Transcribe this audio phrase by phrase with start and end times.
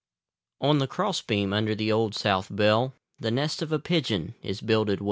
[0.61, 4.59] On the cross beam under the Old South bell The nest of a pigeon is
[4.59, 4.99] builded well.